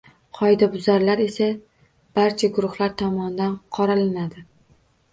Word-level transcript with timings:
Qoidabuzarlar 0.37 1.21
esa 1.25 1.51
barcha 2.21 2.51
guruhlar 2.59 2.99
tomonidan 3.05 3.57
qoralanadi. 3.79 4.51